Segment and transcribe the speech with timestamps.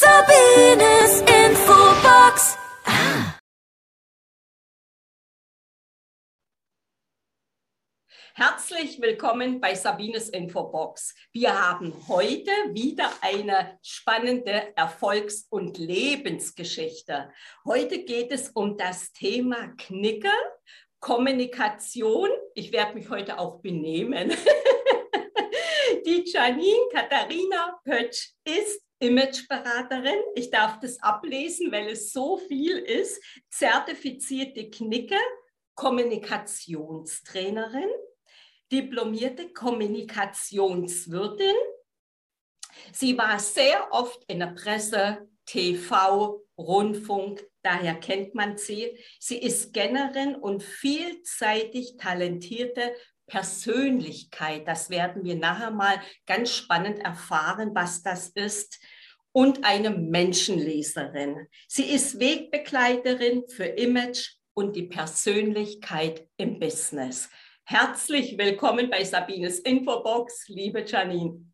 [0.00, 2.56] Sabines Infobox.
[2.84, 3.36] Ah.
[8.34, 11.16] Herzlich willkommen bei Sabines Infobox.
[11.32, 17.32] Wir haben heute wieder eine spannende Erfolgs- und Lebensgeschichte.
[17.64, 20.30] Heute geht es um das Thema Knicke,
[21.00, 22.30] Kommunikation.
[22.54, 24.30] Ich werde mich heute auch benehmen.
[26.06, 30.20] Die Janine Katharina Pötsch ist Imageberaterin.
[30.34, 33.22] Ich darf das ablesen, weil es so viel ist.
[33.50, 35.18] Zertifizierte Knicke,
[35.74, 37.90] Kommunikationstrainerin,
[38.72, 41.54] diplomierte Kommunikationswirtin.
[42.92, 48.98] Sie war sehr oft in der Presse, TV, Rundfunk, daher kennt man sie.
[49.18, 52.94] Sie ist Scannerin und vielseitig talentierte
[53.28, 54.66] Persönlichkeit.
[54.66, 58.82] Das werden wir nachher mal ganz spannend erfahren, was das ist.
[59.30, 61.46] Und eine Menschenleserin.
[61.68, 67.30] Sie ist Wegbegleiterin für Image und die Persönlichkeit im Business.
[67.64, 71.44] Herzlich willkommen bei Sabines Infobox, liebe Janine.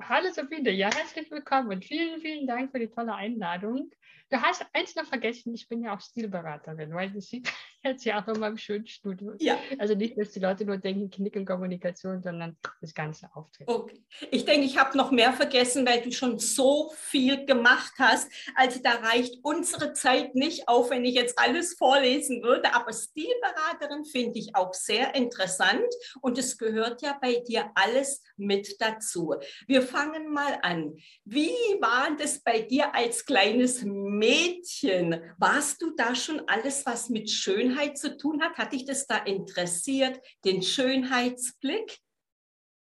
[0.00, 3.90] Hallo Sabine, ja, herzlich willkommen und vielen, vielen Dank für die tolle Einladung.
[4.30, 7.52] Du hast eins noch vergessen, ich bin ja auch Stilberaterin, weil das sieht
[7.82, 9.32] jetzt ja auch in meinem schönen Studio.
[9.38, 9.58] Ja.
[9.78, 13.70] Also nicht, dass die Leute nur denken, Knick und Kommunikation, sondern das ganze Auftreten.
[13.70, 14.02] Okay.
[14.30, 18.30] Ich denke, ich habe noch mehr vergessen, weil du schon so viel gemacht hast.
[18.54, 22.74] Also da reicht unsere Zeit nicht auf, wenn ich jetzt alles vorlesen würde.
[22.74, 25.88] Aber Stilberaterin finde ich auch sehr interessant
[26.20, 29.34] und es gehört ja bei dir alles mit dazu.
[29.66, 30.96] Wir fangen mal an.
[31.24, 35.20] Wie war das bei dir als kleines Mädchen?
[35.38, 38.58] Warst du da schon alles, was mit Schönheit zu tun hat?
[38.58, 41.98] Hat dich das da interessiert, den Schönheitsblick?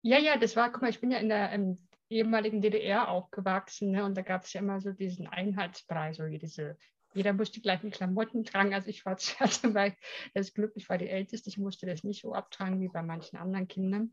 [0.02, 3.92] Ja, ja, das war, guck mal, ich bin ja in der ähm, ehemaligen DDR aufgewachsen
[3.92, 6.76] ne, und da gab es ja immer so diesen Einheitspreis, so diese
[7.14, 8.74] jeder musste die gleichen Klamotten tragen.
[8.74, 9.98] Also ich war zum Beispiel
[10.34, 13.36] das Glück, ich war die Älteste, ich musste das nicht so abtragen wie bei manchen
[13.36, 14.10] anderen Kindern.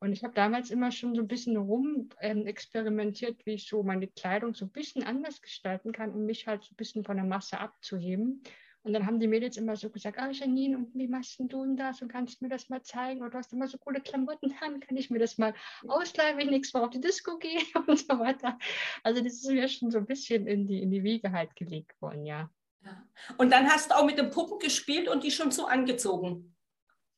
[0.00, 3.84] Und ich habe damals immer schon so ein bisschen rum ähm, experimentiert, wie ich so
[3.84, 7.16] meine Kleidung so ein bisschen anders gestalten kann, um mich halt so ein bisschen von
[7.16, 8.42] der Masse abzuheben.
[8.84, 11.76] Und dann haben die Mädels immer so gesagt, ah Janine, und wie machst du denn
[11.76, 12.02] das?
[12.02, 13.20] Und kannst du mir das mal zeigen?
[13.20, 15.54] Oder du hast immer so coole Klamotten an, kann ich mir das mal
[15.86, 18.58] ausleihen, wenn ich nächstes Mal auf die Disco gehe und so weiter.
[19.04, 22.00] Also das ist mir schon so ein bisschen in die, in die Wiege halt gelegt
[22.02, 22.50] worden, ja.
[22.84, 23.06] ja.
[23.38, 26.52] Und dann hast du auch mit den Puppen gespielt und die schon so angezogen.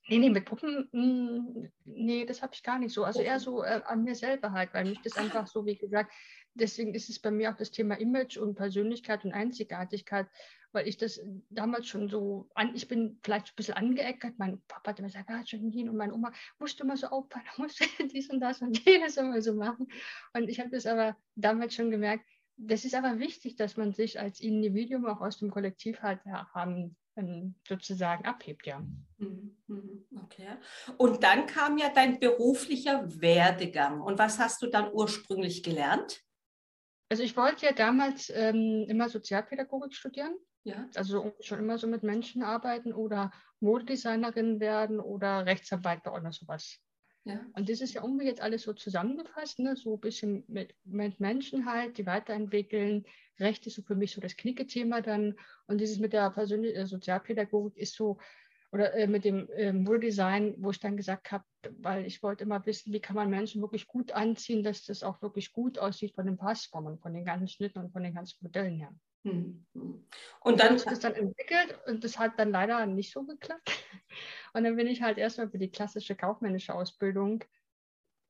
[0.09, 3.05] Nee, nee, mit Puppen, hm, nee, das habe ich gar nicht so.
[3.05, 6.13] Also eher so äh, an mir selber halt, weil mich das einfach so, wie gesagt,
[6.53, 10.27] deswegen ist es bei mir auch das Thema Image und Persönlichkeit und Einzigartigkeit,
[10.75, 11.21] weil ich das
[11.51, 14.35] damals schon so, an, ich bin vielleicht ein bisschen angeeckert.
[14.39, 17.47] Mein Papa hat immer gesagt, ah, Janine und meine Oma, musst du immer so aufpassen,
[17.59, 19.89] musst du dies und das und jenes immer so machen.
[20.35, 22.25] Und ich habe das aber damals schon gemerkt,
[22.57, 26.97] das ist aber wichtig, dass man sich als Individuum auch aus dem Kollektiv halt haben
[27.67, 28.81] sozusagen abhebt, ja.
[29.19, 30.57] Mhm, mhm, okay.
[30.97, 34.01] Und dann kam ja dein beruflicher Werdegang.
[34.01, 36.21] Und was hast du dann ursprünglich gelernt?
[37.09, 40.35] Also ich wollte ja damals ähm, immer Sozialpädagogik studieren.
[40.65, 40.89] Ja.
[40.95, 43.31] Also schon immer so mit Menschen arbeiten oder
[43.61, 46.81] Modedesignerin werden oder Rechtsanwalt oder sowas.
[47.25, 47.41] Ja.
[47.55, 49.77] Und das ist ja irgendwie jetzt alles so zusammengefasst, ne?
[49.77, 53.05] so ein bisschen mit, mit Menschen halt, die weiterentwickeln.
[53.41, 55.35] Recht ist so für mich so das Knicke-Thema dann.
[55.67, 58.19] Und dieses mit der persönlichen äh, Sozialpädagogik ist so,
[58.73, 61.45] oder äh, mit dem äh, Modedesign, wo ich dann gesagt habe,
[61.79, 65.23] weil ich wollte immer wissen, wie kann man Menschen wirklich gut anziehen, dass das auch
[65.23, 68.77] wirklich gut aussieht von den Passformen, von den ganzen Schnitten und von den ganzen Modellen
[68.77, 68.95] her.
[69.25, 69.65] Hm.
[70.41, 73.71] Und dann ist das dann entwickelt und das hat dann leider nicht so geklappt.
[74.53, 77.43] Und dann bin ich halt erstmal für die klassische kaufmännische Ausbildung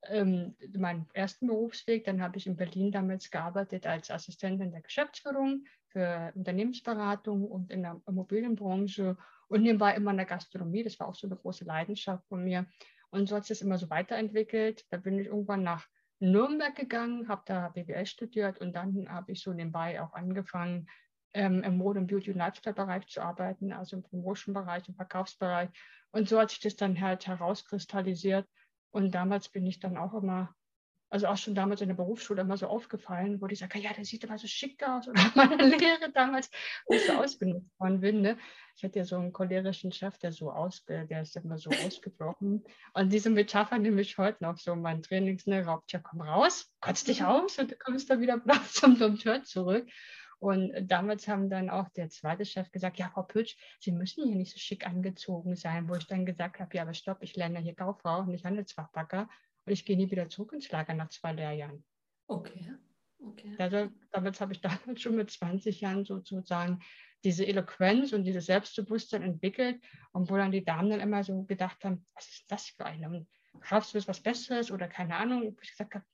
[0.07, 2.05] ähm, meinen ersten Berufsweg.
[2.05, 7.83] Dann habe ich in Berlin damals gearbeitet als Assistentin der Geschäftsführung für Unternehmensberatung und in
[7.83, 9.17] der Immobilienbranche
[9.47, 10.83] und nebenbei immer in der Gastronomie.
[10.83, 12.65] Das war auch so eine große Leidenschaft von mir.
[13.11, 14.85] Und so hat sich das immer so weiterentwickelt.
[14.89, 15.87] Da bin ich irgendwann nach
[16.31, 20.87] Nürnberg gegangen, habe da BWL studiert und dann habe ich so nebenbei auch angefangen,
[21.33, 25.69] ähm, im Mode- und Beauty- und Lifestyle-Bereich zu arbeiten, also im Promotion-Bereich, im Verkaufsbereich.
[26.11, 28.47] Und so hat sich das dann halt herauskristallisiert.
[28.91, 30.55] Und damals bin ich dann auch immer
[31.09, 34.05] also auch schon damals in der Berufsschule immer so aufgefallen, wo ich sage, ja, der
[34.05, 35.07] sieht immer so schick aus.
[35.07, 36.49] Oder meine Lehre damals,
[36.87, 38.21] wo ich so ausgenutzt worden bin.
[38.21, 38.37] Ne?
[38.75, 42.63] Ich hatte ja so einen cholerischen Chef, der so aus, der ist immer so ausgebrochen.
[42.93, 44.75] Und diese Metapher nehme ich heute noch so.
[44.75, 48.41] Mein Trainings, ne, raubt ja, komm raus, kotzt dich aus und du kommst dann wieder
[48.71, 49.87] zum, zum Tür zurück.
[50.39, 54.35] Und damals haben dann auch der zweite Chef gesagt, ja, Frau Pütsch, Sie müssen hier
[54.35, 57.59] nicht so schick angezogen sein, wo ich dann gesagt habe, ja, aber stopp, ich lerne
[57.59, 59.29] hier Kauffrau, nicht Handelsfachbacker.
[59.65, 61.83] Und ich gehe nie wieder zurück ins Lager nach zwei Lehrjahren.
[62.27, 62.73] Okay.
[63.19, 63.55] Okay.
[63.57, 66.79] Also, damals habe ich damals schon mit 20 Jahren sozusagen
[67.23, 69.81] diese Eloquenz und dieses Selbstbewusstsein entwickelt
[70.11, 73.07] und wo dann die Damen dann immer so gedacht haben, was ist das für eine?
[73.07, 73.27] Und
[73.63, 75.57] schaffst du was Besseres oder keine Ahnung.
[75.61, 76.05] Ich gesagt habe,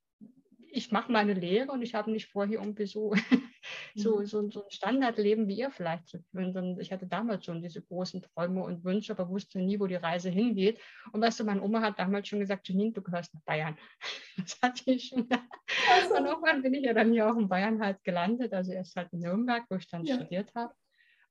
[0.72, 3.14] ich mache meine Lehre und ich habe nicht vor, hier irgendwie so,
[3.96, 4.26] so, mhm.
[4.26, 7.82] so, so ein Standardleben wie ihr vielleicht zu führen, sondern ich hatte damals schon diese
[7.82, 10.80] großen Träume und Wünsche, aber wusste nie, wo die Reise hingeht.
[11.12, 13.78] Und weißt du, meine Oma hat damals schon gesagt, Janine, du gehörst nach Bayern.
[14.38, 15.28] Das hatte ich schon.
[15.90, 16.16] Also.
[16.16, 19.12] Und irgendwann bin ich ja dann hier auch in Bayern halt gelandet, also erst halt
[19.14, 20.16] in Nürnberg, wo ich dann ja.
[20.16, 20.74] studiert habe.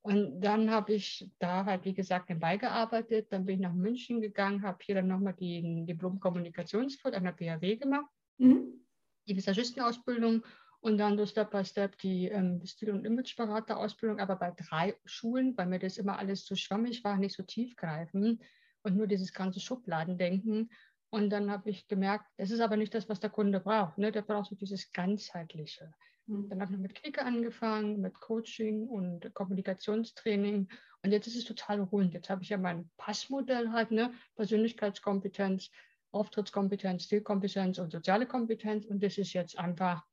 [0.02, 3.30] Und dann habe ich da halt, wie gesagt, nebenbei gearbeitet.
[3.32, 7.76] Dann bin ich nach München gegangen, habe hier dann nochmal die Diplom-Kommunikationskurs an der BHW
[7.76, 8.10] gemacht.
[8.38, 8.80] Mhm
[9.30, 10.44] die Visagistenausbildung
[10.80, 15.56] und dann so Step by Step die ähm, Stil- und Imageberaterausbildung, aber bei drei Schulen,
[15.56, 18.42] weil mir das immer alles zu schwammig war, nicht so tiefgreifend
[18.82, 20.70] und nur dieses ganze Schubladendenken.
[21.10, 23.98] Und dann habe ich gemerkt, das ist aber nicht das, was der Kunde braucht.
[23.98, 24.12] Ne?
[24.12, 25.92] Der braucht so dieses ganzheitliche.
[26.26, 26.48] Mhm.
[26.48, 30.68] Dann habe ich mit Klicke angefangen, mit Coaching und Kommunikationstraining.
[31.02, 32.14] Und jetzt ist es total rund.
[32.14, 34.12] Jetzt habe ich ja mein Passmodell halt, ne?
[34.36, 35.70] Persönlichkeitskompetenz,
[36.12, 38.86] Auftrittskompetenz, Stilkompetenz und soziale Kompetenz.
[38.86, 40.04] Und das ist jetzt einfach,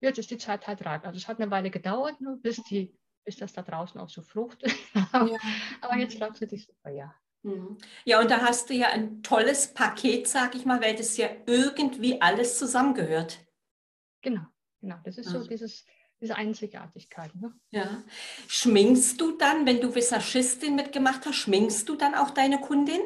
[0.00, 1.04] jetzt ist die Zeit halt reif.
[1.04, 4.22] Also es hat eine Weile gedauert, nur bis, die, bis das da draußen auch so
[4.22, 4.72] fruchtet.
[5.12, 5.36] ja.
[5.80, 7.14] Aber jetzt läuft es super, ja.
[7.42, 7.78] Mhm.
[8.04, 11.28] Ja, und da hast du ja ein tolles Paket, sag ich mal, weil das ja
[11.46, 13.38] irgendwie alles zusammengehört.
[14.22, 14.42] Genau,
[14.80, 14.96] genau.
[15.04, 15.42] Das ist also.
[15.42, 15.84] so dieses,
[16.20, 17.34] diese Einzigartigkeit.
[17.36, 17.54] Ne?
[17.70, 18.02] Ja.
[18.48, 23.00] Schminkst du dann, wenn du Visagistin mitgemacht hast, schminkst du dann auch deine Kundin?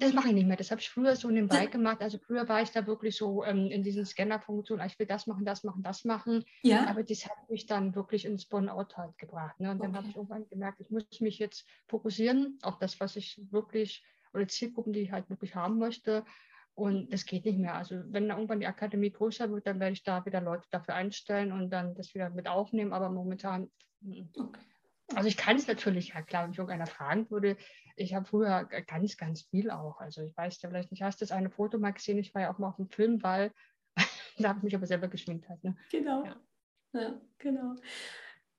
[0.00, 0.56] Das mache ich nicht mehr.
[0.56, 2.00] Das habe ich früher so nebenbei gemacht.
[2.00, 5.44] Also früher war ich da wirklich so ähm, in diesen Scanner-Funktionen, ich will das machen,
[5.44, 6.44] das machen, das machen.
[6.62, 6.86] Ja.
[6.86, 9.60] Aber das hat mich dann wirklich ins Burnout halt gebracht.
[9.60, 9.70] Ne?
[9.70, 9.86] Und okay.
[9.86, 14.02] dann habe ich irgendwann gemerkt, ich muss mich jetzt fokussieren auf das, was ich wirklich,
[14.32, 16.24] oder Zielgruppen, die ich halt wirklich haben möchte.
[16.74, 17.74] Und das geht nicht mehr.
[17.74, 21.52] Also wenn irgendwann die Akademie größer wird, dann werde ich da wieder Leute dafür einstellen
[21.52, 22.94] und dann das wieder mit aufnehmen.
[22.94, 23.70] Aber momentan
[24.38, 24.60] okay.
[25.14, 27.56] Also ich kann es natürlich, ja klar, wenn mich irgendeiner fragen würde,
[27.96, 30.00] ich habe früher ganz, ganz viel auch.
[30.00, 32.18] Also ich weiß ja vielleicht nicht, hast du das eine Foto mal gesehen?
[32.18, 33.52] Ich war ja auch mal auf dem Filmball,
[34.38, 35.62] da habe ich mich aber selber geschminkt halt.
[35.64, 35.76] Ne?
[35.90, 36.24] Genau.
[36.24, 36.36] Ja.
[36.94, 37.74] ja, genau.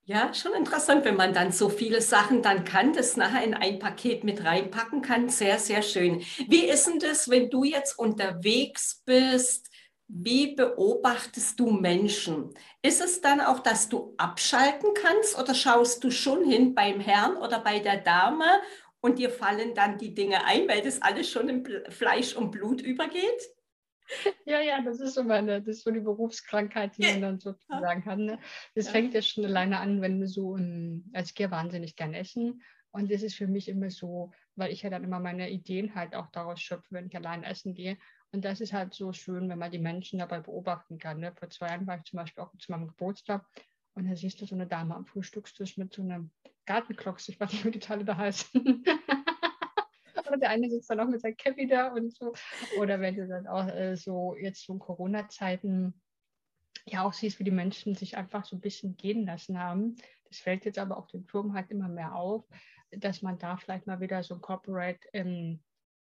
[0.04, 3.80] Ja, schon interessant, wenn man dann so viele Sachen dann kann, das nachher in ein
[3.80, 5.30] Paket mit reinpacken kann.
[5.30, 6.22] Sehr, sehr schön.
[6.48, 9.71] Wie ist denn das, wenn du jetzt unterwegs bist?
[10.14, 12.54] Wie beobachtest du Menschen?
[12.82, 17.38] Ist es dann auch, dass du abschalten kannst oder schaust du schon hin beim Herrn
[17.38, 18.44] oder bei der Dame
[19.00, 22.82] und dir fallen dann die Dinge ein, weil das alles schon in Fleisch und Blut
[22.82, 23.42] übergeht?
[24.46, 28.04] Ja, ja, das ist so meine, das ist so die Berufskrankheit, die man dann sozusagen
[28.04, 28.20] hat.
[28.20, 28.38] Ne?
[28.76, 28.92] Das ja.
[28.92, 32.62] fängt ja schon alleine an, wenn du so, ein, also ich gehe wahnsinnig gern essen
[32.92, 36.14] und das ist für mich immer so, weil ich ja dann immer meine Ideen halt
[36.14, 37.98] auch daraus schöpfe, wenn ich allein essen gehe.
[38.32, 41.20] Und das ist halt so schön, wenn man die Menschen dabei beobachten kann.
[41.20, 41.34] Ne?
[41.34, 43.46] Vor zwei Jahren war ich zum Beispiel auch zu meinem Geburtstag
[43.94, 46.32] und da siehst du so eine Dame am Frühstückstisch mit so einem
[46.66, 47.28] Gartenkloks.
[47.28, 48.84] Ich weiß nicht, wie die Teile da heißen.
[50.28, 52.34] Oder der eine sitzt dann auch mit seinem Cappy da und so.
[52.80, 55.94] Oder wenn du dann auch äh, so jetzt so in Corona-Zeiten
[56.86, 59.98] ja auch siehst, wie die Menschen sich einfach so ein bisschen gehen lassen haben.
[60.30, 62.46] Das fällt jetzt aber auch dem Turm halt immer mehr auf,
[62.92, 65.62] dass man da vielleicht mal wieder so ein Corporate ähm,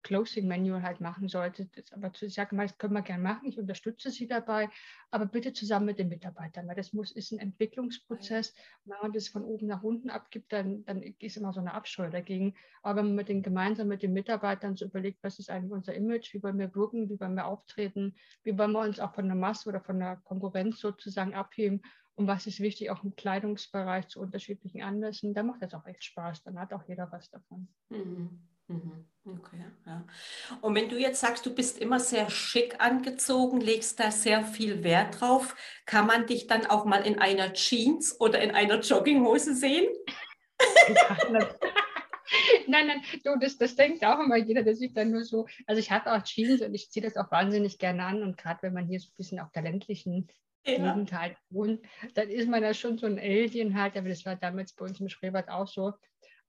[0.04, 1.66] Closing Manual halt machen sollte.
[1.74, 4.68] Das, aber zu sagen, das können wir gerne machen, ich unterstütze Sie dabei,
[5.10, 8.54] aber bitte zusammen mit den Mitarbeitern, weil das muss, ist ein Entwicklungsprozess.
[8.84, 12.08] Wenn man das von oben nach unten abgibt, dann, dann ist immer so eine Abscheu
[12.10, 12.54] dagegen.
[12.82, 15.94] Aber wenn man mit den, gemeinsam mit den Mitarbeitern so überlegt, was ist eigentlich unser
[15.94, 18.14] Image, wie wollen wir wirken, wie wollen wir auftreten,
[18.44, 21.82] wie wollen wir uns auch von der Masse oder von der Konkurrenz sozusagen abheben
[22.16, 26.04] und was ist wichtig, auch im Kleidungsbereich zu unterschiedlichen Anlässen, dann macht das auch echt
[26.04, 27.68] Spaß, dann hat auch jeder was davon.
[27.88, 28.40] Mhm.
[28.68, 29.06] Mhm.
[29.26, 30.06] Okay, ja.
[30.60, 34.84] Und wenn du jetzt sagst, du bist immer sehr schick angezogen, legst da sehr viel
[34.84, 35.56] Wert drauf,
[35.86, 39.86] kann man dich dann auch mal in einer Jeans oder in einer Jogginghose sehen?
[42.66, 45.46] nein, nein, du, das, das denkt auch immer jeder, der sieht dann nur so.
[45.66, 48.62] Also ich habe auch Jeans und ich ziehe das auch wahnsinnig gerne an und gerade
[48.62, 50.28] wenn man hier so ein bisschen auf der ländlichen
[50.66, 50.92] ja.
[50.92, 51.80] Gegend halt wohnt,
[52.14, 55.00] dann ist man ja schon so ein Alien halt, aber das war damals bei uns
[55.00, 55.94] im Spreewald auch so.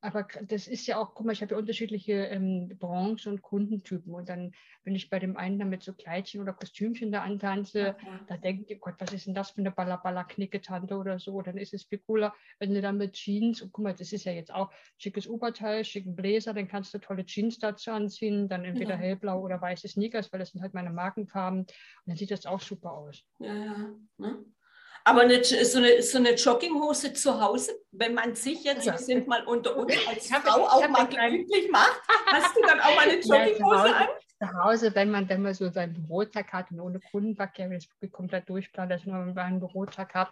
[0.06, 4.14] Aber das ist ja auch, guck mal, ich habe ja unterschiedliche ähm, Branchen und Kundentypen.
[4.14, 4.52] Und dann,
[4.84, 8.20] wenn ich bei dem einen damit so Kleidchen oder Kostümchen da antanze, ja.
[8.28, 11.42] da denke ich, oh Gott, was ist denn das für eine Balla-Balla-Knicke-Tante oder so?
[11.42, 14.26] Dann ist es viel cooler, wenn du dann mit Jeans, und guck mal, das ist
[14.26, 18.64] ja jetzt auch schickes Oberteil, schicken Bläser, dann kannst du tolle Jeans dazu anziehen, dann
[18.64, 18.98] entweder ja.
[18.98, 21.62] hellblau oder weiße Sneakers, weil das sind halt meine Markenfarben.
[21.62, 21.70] Und
[22.06, 23.26] dann sieht das auch super aus.
[23.40, 23.96] Ja, ja.
[24.18, 24.46] Ne?
[25.08, 28.94] Aber eine, so, eine, so eine Jogginghose zu Hause, wenn man sich jetzt, ja.
[28.94, 32.96] wir sind mal unter uns, als Frau auch mal gemütlich macht, hast du dann auch
[32.96, 34.08] mal eine Jogginghose an?
[34.40, 37.90] zu Hause, wenn man dann mal so seinen Bürotag hat und ohne Kundenverkehr, wenn es
[37.90, 40.32] wirklich komplett durchplant, dass man einen Bürotag hat,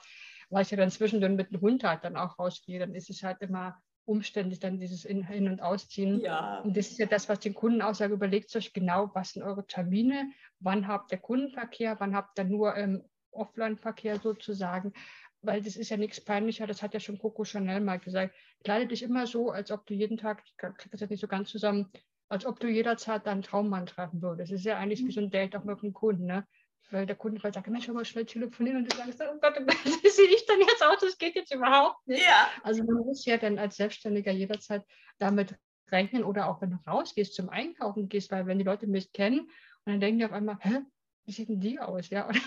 [0.49, 3.23] weil ich ja dann zwischendurch mit dem Hund halt dann auch rausgehe, dann ist es
[3.23, 6.19] halt immer umständlich, dann dieses In-, In und Ausziehen.
[6.19, 6.59] Ja.
[6.59, 9.65] Und das ist ja das, was den Kunden aussage, überlegt euch genau, was sind eure
[9.65, 13.03] Termine, wann habt ihr Kundenverkehr, wann habt ihr nur ähm,
[13.33, 14.93] Offline-Verkehr sozusagen,
[15.41, 18.87] weil das ist ja nichts peinlicher, das hat ja schon Coco Chanel mal gesagt, kleide
[18.87, 21.49] dich immer so, als ob du jeden Tag, ich kriege das jetzt nicht so ganz
[21.49, 21.91] zusammen,
[22.29, 24.51] als ob du jederzeit deinen Traummann treffen würdest.
[24.51, 25.07] Das ist ja eigentlich mhm.
[25.07, 26.47] wie so ein Date auch mit einem Kunden, ne?
[26.91, 29.55] weil der Kunde vielleicht sagt, Mensch, mal schnell telefonieren und du sagst, oh Gott,
[30.03, 30.99] wie sehe ich dann jetzt aus?
[31.01, 32.23] Das geht jetzt überhaupt nicht.
[32.23, 32.49] Ja.
[32.63, 34.83] Also man muss ja dann als Selbstständiger jederzeit
[35.17, 35.55] damit
[35.91, 39.41] rechnen oder auch wenn du rausgehst zum Einkaufen gehst, weil wenn die Leute mich kennen
[39.41, 39.49] und
[39.85, 40.79] dann denken die auf einmal, hä,
[41.25, 42.09] wie sieht denn die aus?
[42.09, 42.39] Ja, oder,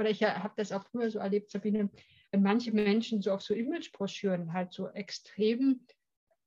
[0.00, 1.90] oder ich habe das auch früher so erlebt, Sabine,
[2.30, 5.80] wenn manche Menschen so auf so Imagebroschüren halt so extrem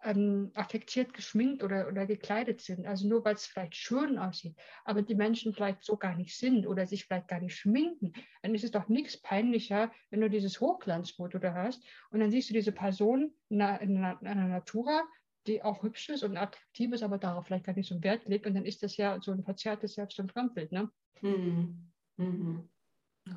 [0.04, 2.88] ähm, affektiert geschminkt oder, oder gekleidet sind.
[2.88, 4.56] Also nur weil es vielleicht schön aussieht,
[4.86, 8.56] aber die Menschen vielleicht so gar nicht sind oder sich vielleicht gar nicht schminken, dann
[8.56, 12.56] ist es doch nichts peinlicher, wenn du dieses Hochglanzfoto da hast und dann siehst du
[12.56, 15.04] diese Person in einer, in einer Natura,
[15.46, 18.26] die auch hübsch ist und attraktiv ist, aber darauf vielleicht gar nicht so einen Wert
[18.26, 20.72] legt und dann ist das ja so ein verzerrtes Selbst- und Fremdbild.
[20.72, 20.90] Ne?
[21.22, 21.92] Mhm.
[22.18, 22.70] Mhm.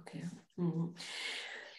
[0.01, 0.29] Okay.
[0.57, 0.95] Mhm.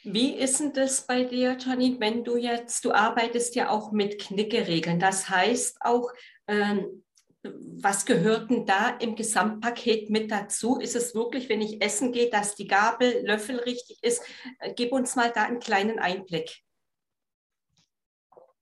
[0.04, 4.20] Wie ist denn das bei dir, Janine, wenn du jetzt, du arbeitest ja auch mit
[4.20, 6.14] Knickeregeln, das heißt auch,
[6.48, 7.04] ähm,
[7.44, 10.80] was gehört denn da im Gesamtpaket mit dazu?
[10.80, 14.24] Ist es wirklich, wenn ich essen gehe, dass die Gabel, Löffel richtig ist?
[14.60, 16.64] Äh, gib uns mal da einen kleinen Einblick.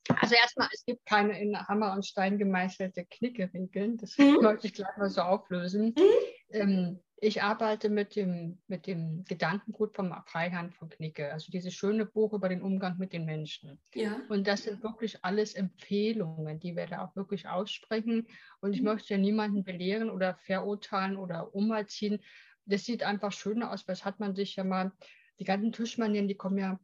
[0.08, 3.98] Also erstmal, es gibt keine in Hammer und Stein gemeißelte Knickeregeln.
[3.98, 4.38] Das mhm.
[4.42, 5.96] möchte ich gleich mal so auflösen.
[5.98, 6.04] Mhm.
[6.52, 12.06] Ähm, ich arbeite mit dem, mit dem Gedankengut vom Freihand von Knicke, also dieses schöne
[12.06, 13.80] Buch über den Umgang mit den Menschen.
[13.96, 14.22] Ja.
[14.30, 18.28] Und das sind wirklich alles Empfehlungen, die wir da auch wirklich aussprechen.
[18.62, 18.90] Und ich mhm.
[18.90, 22.22] möchte ja niemanden belehren oder verurteilen oder umerziehen.
[22.66, 24.92] Das sieht einfach schöner aus, weil das hat man sich ja mal,
[25.40, 26.80] die ganzen Tischmanieren, die kommen ja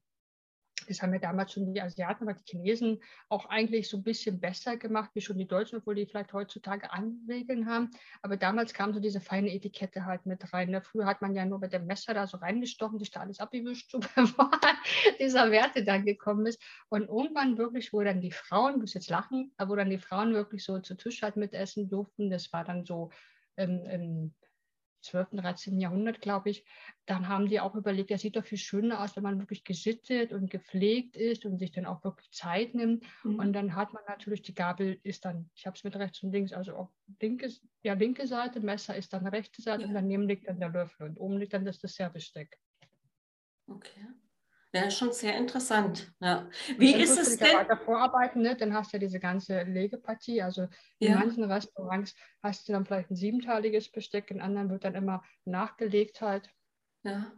[0.86, 4.40] das haben ja damals schon die Asiaten, aber die Chinesen auch eigentlich so ein bisschen
[4.40, 7.90] besser gemacht, wie schon die Deutschen, obwohl die vielleicht heutzutage Anregeln haben.
[8.22, 10.70] Aber damals kam so diese feine Etikette halt mit rein.
[10.70, 10.82] Ne?
[10.82, 13.92] Früher hat man ja nur mit dem Messer da so reingestochen, sich da alles abgewischt,
[13.92, 14.52] so bevor
[15.20, 16.62] dieser Werte dann gekommen ist.
[16.90, 20.34] Und irgendwann wirklich, wo dann die Frauen, du jetzt lachen, aber wo dann die Frauen
[20.34, 23.10] wirklich so zu Tisch halt mitessen durften, das war dann so
[23.58, 24.34] ähm, ähm,
[25.02, 25.80] 12., 13.
[25.80, 26.66] Jahrhundert, glaube ich,
[27.06, 30.32] dann haben die auch überlegt, das sieht doch viel schöner aus, wenn man wirklich gesittet
[30.32, 33.04] und gepflegt ist und sich dann auch wirklich Zeit nimmt.
[33.24, 33.40] Mhm.
[33.40, 36.32] Und dann hat man natürlich, die Gabel ist dann, ich habe es mit rechts und
[36.32, 36.90] links, also auf
[37.20, 37.50] linke,
[37.84, 39.88] ja, linke Seite, Messer ist dann rechte Seite ja.
[39.88, 42.58] und daneben liegt dann der Löffel und oben liegt dann das Dessertbesteck.
[43.68, 44.06] Okay.
[44.74, 46.14] Ja, schon sehr interessant.
[46.22, 46.50] Ja.
[46.78, 47.58] Wie ist es denn?
[47.58, 48.56] weiter vorarbeiten, ne?
[48.56, 50.42] dann hast du ja diese ganze Legepartie.
[50.42, 50.68] Also
[51.00, 51.16] in ja.
[51.16, 56.22] manchen Restaurants hast du dann vielleicht ein siebenteiliges Besteck, in anderen wird dann immer nachgelegt
[56.22, 56.50] halt.
[57.04, 57.34] Ja,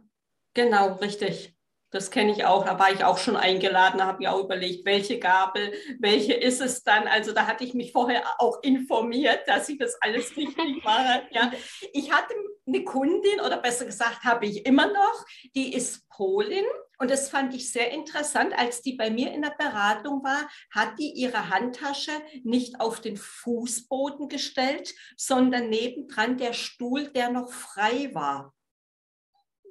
[0.54, 1.56] genau, richtig.
[1.94, 2.64] Das kenne ich auch.
[2.64, 6.60] Da war ich auch schon eingeladen, da habe ich auch überlegt, welche Gabel, welche ist
[6.60, 7.06] es dann.
[7.06, 11.22] Also da hatte ich mich vorher auch informiert, dass ich das alles richtig mache.
[11.30, 11.52] Ja.
[11.92, 12.34] Ich hatte
[12.66, 15.24] eine Kundin, oder besser gesagt, habe ich immer noch,
[15.54, 16.64] die ist Polin.
[16.98, 18.52] Und das fand ich sehr interessant.
[18.56, 23.16] Als die bei mir in der Beratung war, hat die ihre Handtasche nicht auf den
[23.16, 28.54] Fußboden gestellt, sondern nebendran der Stuhl, der noch frei war.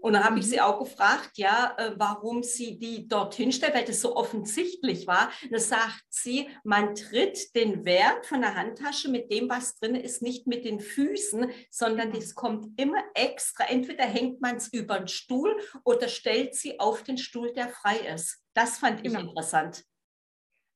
[0.04, 0.64] Und dann habe ich sie mhm.
[0.64, 5.32] auch gefragt, ja, äh, warum sie die dorthin stellt, weil das so offensichtlich war.
[5.44, 9.96] Und da sagt sie, man tritt den Wert von der Handtasche mit dem, was drin
[9.96, 12.16] ist, nicht mit den Füßen, sondern mhm.
[12.16, 13.64] das kommt immer extra.
[13.64, 15.56] Entweder hängt man es über den Stuhl
[15.86, 18.44] oder stellt sie auf den Stuhl, der frei ist.
[18.54, 19.22] Das fand ich genau.
[19.22, 19.86] interessant.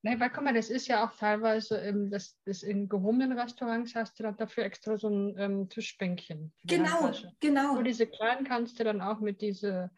[0.03, 3.95] Nein, weil guck mal, das ist ja auch teilweise, ähm, das, das in gehobenen Restaurants
[3.95, 6.53] hast du dann dafür extra so ein ähm, Tischbänkchen.
[6.65, 7.77] Genau, genau.
[7.77, 9.89] Und diese kleinen kannst du dann auch mit diese,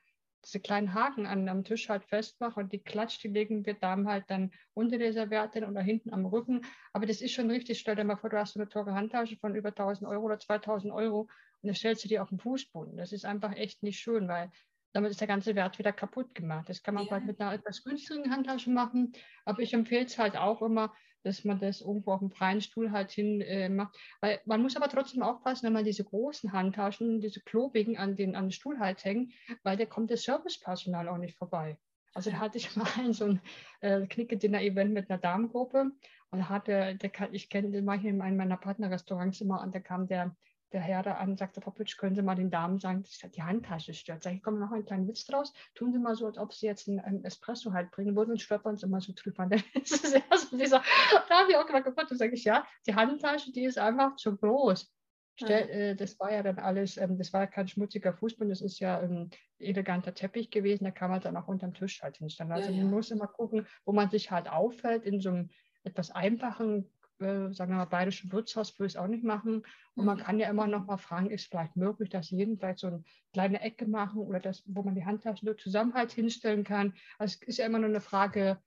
[0.45, 4.07] diese kleinen Haken an am Tisch halt festmachen und die Klatsch, die legen wir Damen
[4.07, 6.61] halt dann unter der Serviette oder hinten am Rücken.
[6.93, 7.79] Aber das ist schon richtig.
[7.79, 10.39] Stell dir mal vor, du hast so eine teure Handtasche von über 1000 Euro oder
[10.39, 11.21] 2000 Euro
[11.61, 12.95] und dann stellst du die auf den Fußboden.
[12.95, 14.49] Das ist einfach echt nicht schön, weil
[14.93, 16.69] damit ist der ganze Wert wieder kaputt gemacht.
[16.69, 17.11] Das kann man ja.
[17.11, 19.13] halt mit einer etwas günstigen Handtasche machen,
[19.45, 20.93] aber ich empfehle es halt auch immer,
[21.23, 23.97] dass man das irgendwo auf dem freien Stuhl halt hin äh, macht.
[24.21, 28.35] Weil man muss aber trotzdem aufpassen, wenn man diese großen Handtaschen, diese klobigen an den,
[28.35, 29.31] an den Stuhl halt hängen,
[29.63, 31.77] weil da kommt das Servicepersonal auch nicht vorbei.
[32.13, 33.41] Also da hatte ich mal ein, so ein
[33.81, 35.91] äh, Knicke-Dinner-Event mit einer Damengruppe
[36.31, 40.07] und hatte, der, ich kenne den ich in einem meiner Partnerrestaurants immer und da kam
[40.07, 40.35] der
[40.71, 43.31] der Herr da an und sagte, Frau Pütsch, können Sie mal den Damen sagen, dass
[43.31, 44.23] die Handtasche stört.
[44.23, 45.53] Sag ich, komme noch einen kleinen Witz draus.
[45.75, 48.65] Tun Sie mal so, als ob Sie jetzt einen, Espresso halt bringen würden und stört
[48.65, 49.49] uns immer so drüber.
[49.73, 50.83] Das ist eher so dieser,
[51.27, 54.35] da habe ich auch gerade gefunden, sage ich, ja, die Handtasche, die ist einfach zu
[54.35, 54.91] groß.
[55.35, 58.61] Stell, äh, das war ja dann alles, ähm, das war ja kein schmutziger Fußboden, das
[58.61, 62.51] ist ja ein eleganter Teppich gewesen, da kann man dann auch unterm Tisch halt hinstellen.
[62.51, 65.49] Also ja, man muss immer gucken, wo man sich halt auffällt, in so einem
[65.83, 69.63] etwas einfachen, äh, sagen wir mal, bayerischen Wirtshaus würde ich es auch nicht machen.
[69.95, 70.21] Und man mhm.
[70.21, 73.61] kann ja immer noch mal fragen, ist vielleicht möglich, dass jeden vielleicht so eine kleine
[73.61, 76.93] Ecke machen oder das, wo man die Handtaschen nur zusammen halt hinstellen kann.
[77.17, 78.59] Also es ist ja immer nur eine Frage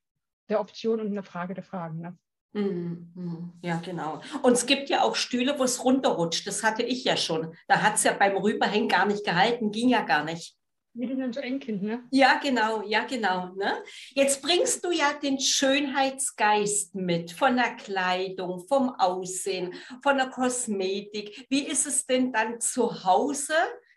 [0.49, 2.01] der Option und eine Frage der Fragen.
[2.01, 2.19] Ne?
[2.53, 3.53] Mhm, mhm.
[3.63, 4.21] Ja, genau.
[4.43, 6.47] Und es gibt ja auch Stühle, wo es runterrutscht.
[6.47, 7.55] Das hatte ich ja schon.
[7.69, 10.57] Da hat es ja beim Rüberhängen gar nicht gehalten, ging ja gar nicht.
[10.95, 12.05] So Enkind, ne?
[12.11, 13.55] Ja, genau, ja, genau.
[13.55, 13.83] Ne?
[14.11, 19.73] Jetzt bringst du ja den Schönheitsgeist mit von der Kleidung, vom Aussehen,
[20.03, 21.47] von der Kosmetik.
[21.49, 23.55] Wie ist es denn dann zu Hause?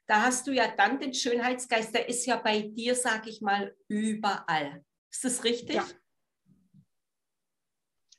[0.07, 3.75] Da hast du ja dann den Schönheitsgeist, der ist ja bei dir, sag ich mal,
[3.89, 4.83] überall.
[5.11, 5.75] Ist das richtig?
[5.75, 5.85] Ja.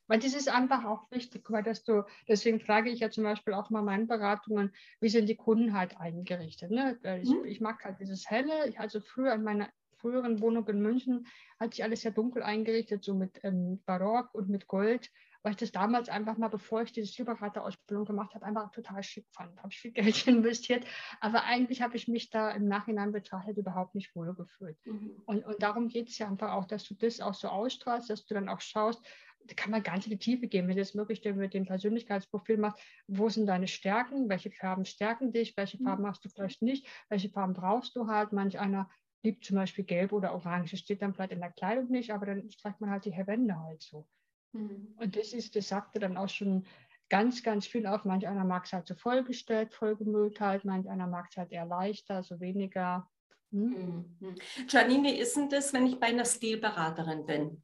[0.06, 3.54] Weil das ist einfach auch wichtig, weil dass du, deswegen frage ich ja zum Beispiel
[3.54, 6.70] auch mal meinen Beratungen, wie sind die Kunden halt eingerichtet.
[6.70, 6.98] Ne?
[7.22, 7.44] Ich, mhm.
[7.44, 8.68] ich mag halt dieses Helle.
[8.68, 11.26] Ich, also früher in meiner früheren Wohnung in München
[11.58, 15.10] hatte ich alles sehr dunkel eingerichtet, so mit ähm, Barock und mit Gold,
[15.42, 19.26] weil ich das damals einfach mal, bevor ich diese Stilberaterausbildung gemacht habe, einfach total schick
[19.30, 19.56] fand.
[19.58, 20.84] Habe ich viel Geld investiert,
[21.20, 24.76] aber eigentlich habe ich mich da im Nachhinein betrachtet überhaupt nicht wohl gefühlt.
[24.86, 25.22] Mhm.
[25.26, 28.26] Und, und darum geht es ja einfach auch, dass du das auch so ausstrahlst, dass
[28.26, 29.04] du dann auch schaust,
[29.44, 32.58] da kann man ganz in die Tiefe gehen, wenn du das wirklich mit dem Persönlichkeitsprofil
[32.58, 32.82] machst.
[33.06, 34.28] Wo sind deine Stärken?
[34.28, 35.56] Welche Farben stärken dich?
[35.56, 36.08] Welche Farben mhm.
[36.08, 36.86] hast du vielleicht nicht?
[37.08, 38.32] Welche Farben brauchst du halt?
[38.32, 38.90] Manch einer
[39.22, 40.72] liebt zum Beispiel Gelb oder Orange.
[40.72, 43.58] Das steht dann vielleicht in der Kleidung nicht, aber dann streicht man halt die Wände
[43.58, 44.08] halt so.
[44.52, 44.94] Mhm.
[44.96, 46.66] Und das ist, das sagte dann auch schon
[47.08, 48.04] ganz, ganz viel auf.
[48.04, 50.64] Manch einer mag es halt so vollgestellt, vollgemüllt halt.
[50.64, 53.08] Manch einer mag es halt eher leichter, so weniger.
[53.52, 54.16] Hm?
[54.20, 54.34] Mhm.
[54.68, 57.62] Janine, ist denn das, wenn ich bei einer Stilberaterin bin?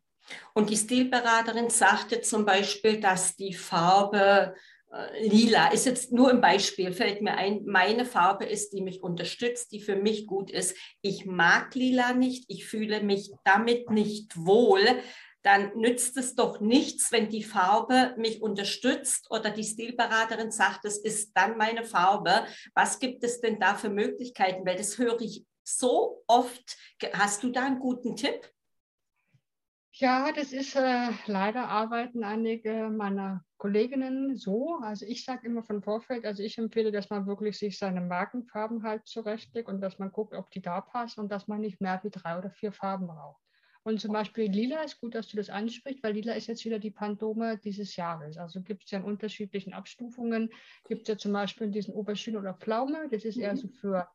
[0.55, 4.55] Und die Stilberaterin sagte zum Beispiel, dass die Farbe
[4.93, 9.03] äh, lila ist jetzt nur ein Beispiel, fällt mir ein, meine Farbe ist, die mich
[9.03, 10.77] unterstützt, die für mich gut ist.
[11.01, 14.83] Ich mag lila nicht, ich fühle mich damit nicht wohl.
[15.43, 20.99] Dann nützt es doch nichts, wenn die Farbe mich unterstützt oder die Stilberaterin sagt, es
[20.99, 22.47] ist dann meine Farbe.
[22.75, 24.65] Was gibt es denn da für Möglichkeiten?
[24.65, 26.77] Weil das höre ich so oft.
[27.15, 28.52] Hast du da einen guten Tipp?
[29.95, 34.79] Ja, das ist äh, leider arbeiten einige meiner Kolleginnen so.
[34.83, 38.83] Also ich sage immer von Vorfeld, also ich empfehle, dass man wirklich sich seine Markenfarben
[38.85, 42.01] halt zurechtlegt und dass man guckt, ob die da passen und dass man nicht mehr
[42.03, 43.43] wie drei oder vier Farben braucht.
[43.85, 46.79] Und zum Beispiel Lila ist gut, dass du das ansprichst, weil Lila ist jetzt wieder
[46.79, 48.39] die Pandome dieses Jahres.
[48.39, 50.51] Also gibt es ja in unterschiedlichen Abstufungen.
[50.89, 53.09] Gibt es ja zum Beispiel diesen Oberschiene oder Pflaume.
[53.11, 53.73] Das ist eher so mhm.
[53.73, 54.09] für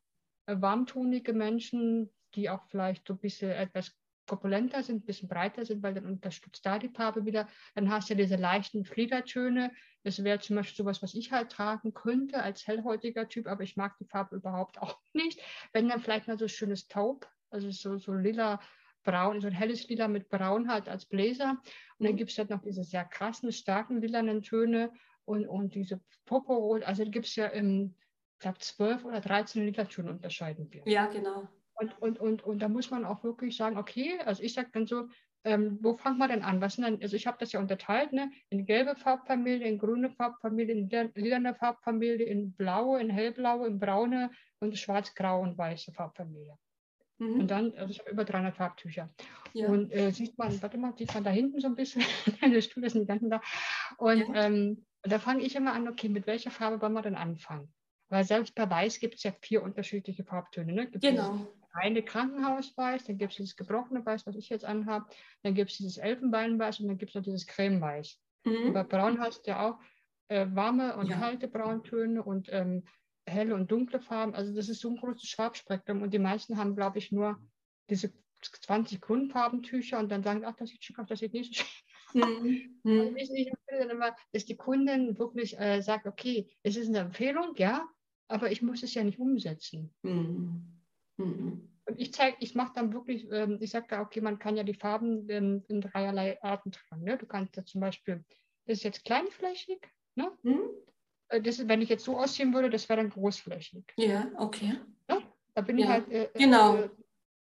[0.47, 3.93] äh, warmtonige Menschen, die auch vielleicht so ein bisschen etwas
[4.27, 7.47] korpulenter sind, ein bisschen breiter sind, weil dann unterstützt da die Farbe wieder.
[7.75, 9.71] Dann hast du diese leichten Fliedertöne.
[10.03, 13.77] Das wäre zum Beispiel sowas, was ich halt tragen könnte als hellhäutiger Typ, aber ich
[13.77, 15.41] mag die Farbe überhaupt auch nicht.
[15.73, 18.59] Wenn dann vielleicht mal so schönes Taub, also so, so lila,
[19.03, 21.57] braun, so ein helles Lila mit Braun halt als Bläser.
[21.97, 24.91] Und dann gibt es halt noch diese sehr krassen, starken lilanen Töne
[25.23, 26.83] und, und diese Poporot.
[26.83, 27.95] Also gibt es ja im,
[28.33, 30.83] ich glaube, 12 oder 13 Lila-Töne unterscheiden wir.
[30.85, 31.47] Ja, genau.
[31.79, 34.87] Und, und, und, und da muss man auch wirklich sagen, okay, also ich sage dann
[34.87, 35.07] so,
[35.43, 36.59] ähm, wo fangen wir denn an?
[36.59, 38.31] Was sind denn, also ich habe das ja unterteilt, ne?
[38.49, 44.31] in gelbe Farbfamilie, in grüne Farbfamilie, in lilane Farbfamilie, in blaue, in hellblaue, in braune
[44.59, 46.57] und schwarz-grau und weiße Farbfamilie.
[47.19, 47.39] Mhm.
[47.41, 49.09] Und dann, also ich habe über 300 Farbtücher.
[49.53, 49.69] Ja.
[49.69, 52.03] Und äh, sieht man, warte mal, sieht man da hinten so ein bisschen,
[52.41, 53.41] der Stuhl ist nicht ganz da.
[53.97, 54.45] Und ja.
[54.45, 57.71] ähm, da fange ich immer an, okay, mit welcher Farbe wollen wir denn anfangen?
[58.09, 60.73] Weil selbst bei Weiß gibt es ja vier unterschiedliche Farbtöne.
[60.73, 60.87] Ne?
[60.87, 65.05] Gibt's genau reine Krankenhausweiß, dann gibt es dieses gebrochene Weiß, was ich jetzt anhabe,
[65.43, 68.19] dann gibt es dieses Elfenbeinweiß und dann gibt es noch dieses Cremeweiß.
[68.45, 68.73] Mhm.
[68.73, 69.79] bei Braun hast du ja auch
[70.29, 71.17] äh, warme und ja.
[71.17, 72.83] kalte Brauntöne und ähm,
[73.25, 74.33] helle und dunkle Farben.
[74.33, 77.37] Also das ist so ein großes Farbspektrum und die meisten haben, glaube ich, nur
[77.89, 81.63] diese 20 Grundfarbentücher und dann sagen, ach, das sieht schick aus, das sieht nicht so
[81.63, 82.99] schick Mhm.
[82.99, 86.87] Also ich, ich empfehle dann immer, dass die Kundin wirklich äh, sagt, okay, es ist
[86.87, 87.87] eine Empfehlung, ja,
[88.27, 89.93] aber ich muss es ja nicht umsetzen.
[90.03, 90.76] Mhm.
[91.17, 91.69] Mhm.
[91.85, 94.63] Und ich zeige, ich mache dann wirklich, ähm, ich sage da, okay, man kann ja
[94.63, 97.03] die Farben ähm, in dreierlei Arten tragen.
[97.03, 97.17] Ne?
[97.17, 98.25] Du kannst ja zum Beispiel,
[98.65, 99.79] das ist jetzt kleinflächig,
[100.15, 100.31] ne?
[100.43, 100.69] Mhm.
[101.29, 103.93] Äh, das wenn ich jetzt so aussehen würde, das wäre dann großflächig.
[103.97, 104.73] Ja, okay.
[105.07, 105.23] Ne?
[105.53, 105.85] Da bin ja.
[105.85, 106.11] ich halt.
[106.11, 106.75] Äh, genau.
[106.75, 106.89] Äh,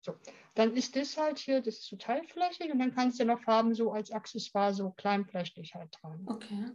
[0.02, 0.14] so.
[0.54, 3.74] Dann ist das halt hier, das ist so teilflächig und dann kannst du noch Farben
[3.74, 6.26] so als Accessoire so kleinflächig halt tragen.
[6.28, 6.70] Okay.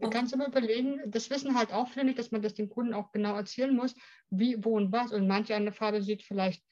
[0.00, 2.94] Du kannst immer überlegen, das wissen halt auch viele nicht, dass man das dem Kunden
[2.94, 3.94] auch genau erzählen muss,
[4.30, 5.12] wie, wo und was.
[5.12, 6.62] Und manche eine Farbe sieht vielleicht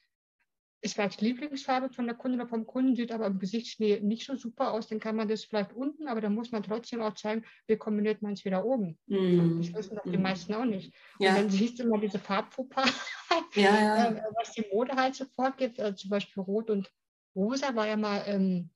[0.81, 4.35] ist vielleicht Lieblingsfarbe von der Kundin oder vom Kunden, sieht aber im Gesicht nicht so
[4.35, 7.43] super aus, dann kann man das vielleicht unten, aber dann muss man trotzdem auch zeigen,
[7.67, 8.97] wie kombiniert man es wieder oben.
[9.07, 9.57] Mm.
[9.57, 10.21] Das wissen doch die mm.
[10.21, 10.93] meisten auch nicht.
[11.19, 11.31] Ja.
[11.31, 12.75] Und dann siehst du immer diese Farbpuppe,
[13.55, 14.05] ja, ja.
[14.11, 16.91] Äh, was die Mode halt sofort gibt, also zum Beispiel Rot und
[17.35, 18.69] Rosa war ja mal ähm,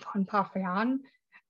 [0.00, 1.06] vor ein paar Jahren,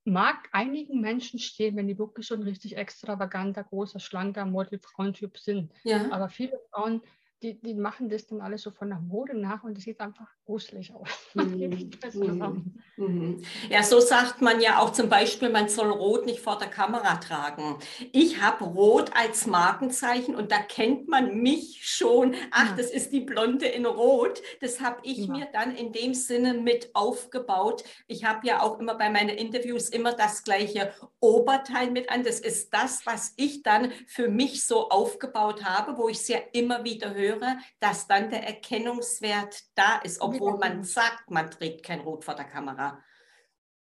[0.07, 5.73] mag einigen Menschen stehen, wenn die wirklich ein richtig extravaganter, großer, schlanker Model-Frauentyp sind.
[5.85, 6.11] Ja.
[6.11, 7.03] Aber viele Frauen
[7.43, 10.29] die, die machen das dann alles so von der Mode nach und es sieht einfach
[10.45, 11.09] gruselig aus.
[11.37, 11.91] Mhm.
[12.15, 12.73] mhm.
[12.97, 13.43] mhm.
[13.69, 17.17] Ja, so sagt man ja auch zum Beispiel, man soll Rot nicht vor der Kamera
[17.17, 17.79] tragen.
[18.13, 22.35] Ich habe Rot als Markenzeichen und da kennt man mich schon.
[22.51, 22.77] Ach, ja.
[22.77, 24.41] das ist die Blonde in Rot.
[24.61, 25.33] Das habe ich ja.
[25.33, 27.85] mir dann in dem Sinne mit aufgebaut.
[28.07, 32.25] Ich habe ja auch immer bei meinen Interviews immer das gleiche Oberteil mit an.
[32.25, 36.39] Das ist das, was ich dann für mich so aufgebaut habe, wo ich es ja
[36.53, 41.85] immer wieder höre höre, dass dann der Erkennungswert da ist, obwohl man sagt, man trägt
[41.85, 43.03] kein Rot vor der Kamera.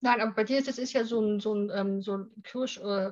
[0.02, 2.78] Nein, aber bei dir ist es ja so ein, so ein, ähm, so ein Kirsch
[2.78, 3.12] äh,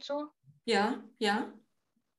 [0.00, 0.28] so.
[0.64, 1.52] Ja, ja.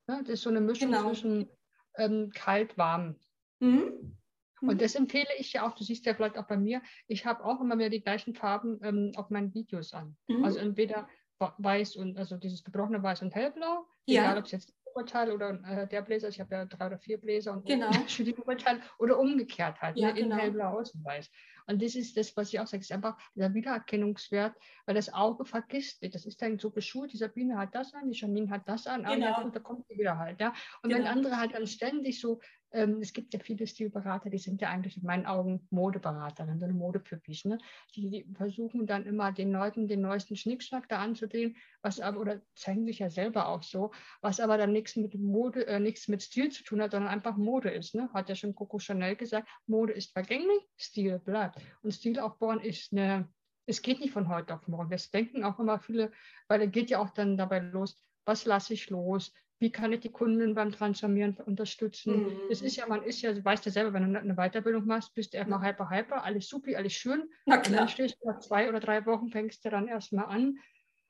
[0.08, 0.20] ja.
[0.20, 1.08] Das ist so eine Mischung genau.
[1.08, 1.48] zwischen
[1.96, 3.16] ähm, kalt, warm.
[3.60, 4.16] Mhm.
[4.60, 7.44] Und das empfehle ich ja auch, du siehst ja vielleicht auch bei mir, ich habe
[7.44, 10.16] auch immer wieder die gleichen Farben ähm, auf meinen Videos an.
[10.28, 10.44] Mhm.
[10.44, 14.22] Also entweder weiß und also dieses gebrochene Weiß und hellblau, ja.
[14.22, 17.18] egal ob es jetzt Oberteil oder äh, der Bläser, ich habe ja drei oder vier
[17.18, 17.86] Bläser und genau.
[17.88, 20.34] unterschiedliche Oberteile oder umgekehrt halt, ja, ne, genau.
[20.36, 21.30] in hellblau, außen weiß.
[21.66, 24.54] Und das ist das, was ich auch sage, ist einfach der Wiedererkennungswert,
[24.86, 26.14] weil das Auge vergisst nicht.
[26.14, 29.04] Das ist dann so geschult, die Sabine hat das an, die Janine hat das an,
[29.04, 29.32] genau.
[29.32, 30.40] ah, gut, da kommt sie wieder halt.
[30.40, 30.52] Ja?
[30.82, 31.00] Und genau.
[31.00, 32.40] wenn andere halt dann ständig so
[32.74, 36.64] ähm, es gibt ja viele Stilberater, die sind ja eigentlich in meinen Augen Modeberater, so
[36.64, 37.44] eine Modepüppis.
[37.44, 37.58] Ne?
[37.94, 42.42] Die, die, versuchen dann immer den Leuten den neuesten Schnickschnack da anzudrehen, was aber, oder
[42.54, 46.22] zeigen sich ja selber auch so, was aber dann nichts mit Mode, äh, nichts mit
[46.22, 47.94] Stil zu tun hat, sondern einfach Mode ist.
[47.94, 48.10] Ne?
[48.12, 51.58] Hat ja schon Coco Chanel gesagt, Mode ist vergänglich, Stil bleibt.
[51.82, 53.28] Und Stilaufbauen ist eine
[53.66, 54.90] es geht nicht von heute auf morgen.
[54.90, 56.12] Das denken auch immer viele,
[56.48, 60.00] weil es geht ja auch dann dabei los, was lasse ich los, wie kann ich
[60.00, 62.24] die Kunden beim Transformieren unterstützen.
[62.24, 62.40] Mhm.
[62.50, 65.14] Es ist ja, man ist ja, du weißt ja selber, wenn du eine Weiterbildung machst,
[65.14, 65.64] bist du erstmal mhm.
[65.64, 67.30] hyper, hyper, alles supi, alles schön.
[67.46, 67.70] Na klar.
[67.70, 70.58] Und dann stehst du nach zwei oder drei Wochen, fängst du dann erstmal an.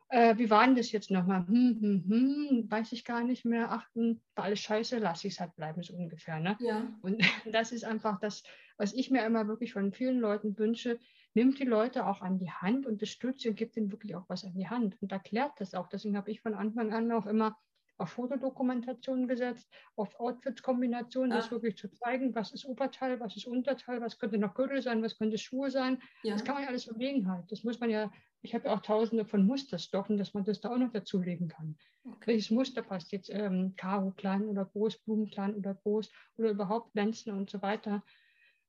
[0.09, 1.47] Äh, wie war denn das jetzt nochmal?
[1.47, 3.73] Hm, hm, hm, weiß ich gar nicht mehr.
[3.73, 6.41] Achten, war alles scheiße, lass ich es halt bleiben, so ungefähr.
[6.41, 6.57] Ne?
[6.61, 6.87] Ja.
[7.03, 7.19] Und
[7.53, 8.43] das ist einfach das,
[8.77, 10.99] was ich mir immer wirklich von vielen Leuten wünsche.
[11.35, 14.45] Nimmt die Leute auch an die Hand, unterstützt sie und gibt ihnen wirklich auch was
[14.45, 15.89] an die Hand und erklärt das auch.
[15.89, 17.57] Deswegen habe ich von Anfang an auch immer
[17.99, 21.37] auf Fotodokumentation gesetzt, auf Outfits-Kombinationen, ah.
[21.37, 25.03] das wirklich zu zeigen, was ist Oberteil, was ist Unterteil, was könnte noch Gürtel sein,
[25.03, 26.03] was könnte Schuhe sein.
[26.23, 26.33] Ja.
[26.33, 27.51] Das kann man ja alles bewegen halt.
[27.51, 28.11] Das muss man ja,
[28.43, 31.77] ich habe ja auch tausende von Musterstoffen, dass man das da auch noch dazulegen kann.
[32.05, 32.33] Okay.
[32.33, 33.31] Welches Muster passt jetzt?
[33.31, 38.03] Ähm, Karo klein oder groß, Blumen klein oder groß oder überhaupt Glänzen und so weiter.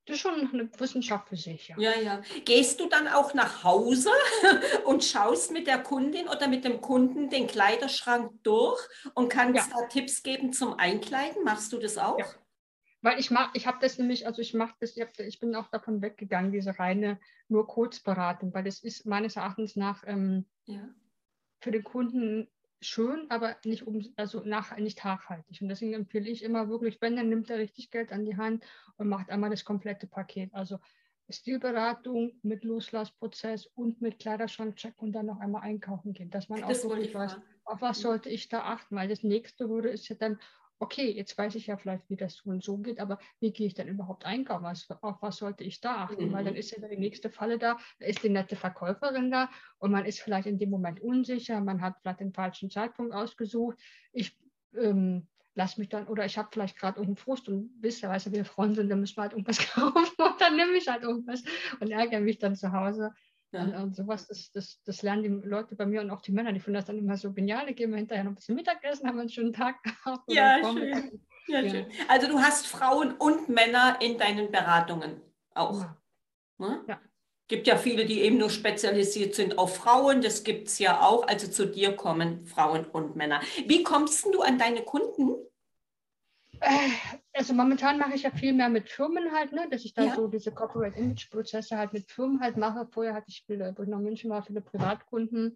[0.06, 1.70] Das ist schon eine Wissenschaft für sich.
[1.70, 1.80] Ja.
[1.80, 2.22] ja, ja.
[2.46, 4.12] Gehst du dann auch nach Hause
[4.86, 8.80] und schaust mit der Kundin oder mit dem Kunden den Kleiderschrank durch
[9.16, 9.78] und kannst ja.
[9.78, 11.44] da Tipps geben zum Einkleiden?
[11.44, 12.20] Machst du das auch?
[12.20, 12.26] Ja.
[13.02, 16.02] Weil ich mache, ich habe das nämlich, also ich mache das, ich bin auch davon
[16.02, 20.88] weggegangen, diese reine nur Kurzberatung, weil das ist meines Erachtens nach ähm, ja.
[21.62, 22.48] für den Kunden
[22.82, 25.62] schön, aber nicht, um, also nach, nicht nachhaltig.
[25.62, 28.64] Und deswegen empfehle ich immer wirklich, wenn, dann nimmt er richtig Geld an die Hand
[28.98, 30.54] und macht einmal das komplette Paket.
[30.54, 30.80] Also
[31.30, 36.86] Stilberatung mit Loslassprozess und mit Kleiderschrankcheck und dann noch einmal einkaufen gehen, dass man das
[36.86, 40.16] auch wirklich weiß, auf was sollte ich da achten, weil das nächste würde ist ja
[40.16, 40.40] dann,
[40.80, 43.68] okay, jetzt weiß ich ja vielleicht, wie das so und so geht, aber wie gehe
[43.68, 44.64] ich denn überhaupt einkaufen?
[44.64, 46.28] Was, auf was sollte ich da achten?
[46.28, 46.34] Mhm.
[46.34, 46.60] Weil dann mhm.
[46.60, 50.22] ist ja die nächste Falle da, da ist die nette Verkäuferin da und man ist
[50.22, 53.78] vielleicht in dem Moment unsicher, man hat vielleicht den falschen Zeitpunkt ausgesucht.
[54.12, 54.38] Ich
[54.78, 58.28] ähm, lass mich dann, oder ich habe vielleicht gerade irgendeinen Frust und wisst ja, weißt
[58.28, 61.04] du, wir Frauen sind, dann müssen wir halt irgendwas kaufen und dann nehme ich halt
[61.04, 61.44] irgendwas
[61.80, 63.12] und ärgere mich dann zu Hause.
[63.56, 63.64] Ja.
[63.64, 66.52] Und, und, sowas, das, das, das lernen die Leute bei mir und auch die Männer,
[66.52, 67.66] die finden das dann immer so genial.
[67.68, 70.30] Die gehen wir hinterher noch ein bisschen Mittagessen, haben einen schönen Tag gehabt.
[70.32, 71.22] Ja, schön.
[71.48, 71.86] Ja, ja, schön.
[72.10, 75.22] Also du hast Frauen und Männer in deinen Beratungen
[75.54, 75.82] auch.
[75.82, 75.98] Ja.
[76.58, 76.84] Ne?
[76.88, 77.00] ja.
[77.48, 80.22] Gibt ja viele, die eben nur spezialisiert sind auf Frauen.
[80.22, 81.28] Das gibt es ja auch.
[81.28, 83.40] Also zu dir kommen Frauen und Männer.
[83.68, 85.36] Wie kommst du an deine Kunden?
[86.62, 86.90] Äh,
[87.34, 90.16] also momentan mache ich ja viel mehr mit Firmen halt, ne, dass ich da ja.
[90.16, 92.88] so diese Corporate Image Prozesse halt mit Firmen halt mache.
[92.92, 95.56] Vorher hatte ich viele, wo ich noch in München war, viele Privatkunden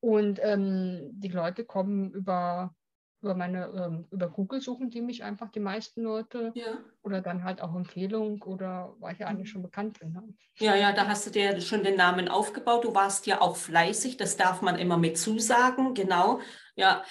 [0.00, 2.74] und ähm, die Leute kommen über,
[3.22, 6.78] über meine, ähm, über Google suchen die mich einfach die meisten Leute ja.
[7.02, 10.12] oder dann halt auch Empfehlung oder weil ich ja eigentlich schon bekannt bin.
[10.12, 10.22] Ne?
[10.58, 12.84] Ja, ja, da hast du dir schon den Namen aufgebaut.
[12.84, 16.40] Du warst ja auch fleißig, das darf man immer mit zusagen, genau.
[16.76, 17.02] Ja,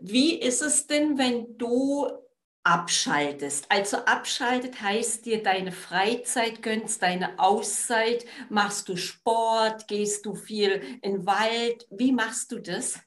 [0.00, 2.08] wie ist es denn, wenn du
[2.64, 3.66] abschaltest.
[3.70, 8.26] Also abschaltet heißt dir deine Freizeit gönnst, deine Auszeit.
[8.48, 9.88] Machst du Sport?
[9.88, 11.86] Gehst du viel in den Wald?
[11.90, 13.00] Wie machst du das?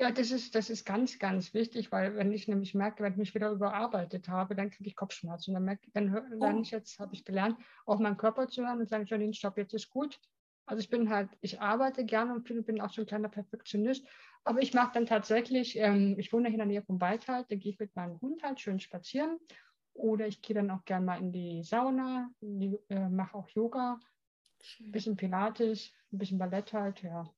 [0.00, 3.18] Ja, das ist, das ist ganz, ganz wichtig, weil wenn ich nämlich merke, wenn ich
[3.18, 5.54] mich wieder überarbeitet habe, dann kriege ich Kopfschmerzen.
[5.54, 6.62] Dann, merke, dann lerne oh.
[6.62, 9.74] ich jetzt, habe ich gelernt, auf meinen Körper zu hören und sagen, Janine, stopp, jetzt
[9.74, 10.20] ist gut.
[10.66, 14.06] Also ich bin halt, ich arbeite gerne und bin auch so ein kleiner Perfektionist.
[14.48, 17.50] Aber ich mache dann tatsächlich, ähm, ich wohne hier in der Nähe vom Wald halt,
[17.50, 19.38] da gehe ich mit meinem Hund halt schön spazieren.
[19.92, 24.00] Oder ich gehe dann auch gerne mal in die Sauna, äh, mache auch Yoga,
[24.80, 27.30] ein bisschen Pilates, ein bisschen Ballett halt, ja.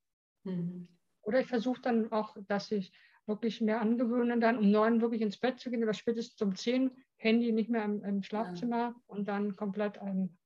[0.45, 0.87] Mhm.
[1.23, 2.93] Oder ich versuche dann auch, dass ich
[3.27, 6.93] wirklich mehr angewöhne, dann um neun wirklich ins Bett zu gehen oder spätestens um zehn
[7.17, 8.95] Handy nicht mehr im, im Schlafzimmer ja.
[9.09, 10.39] und dann komplett ähm,